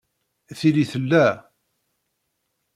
[0.59, 1.27] Tili tella.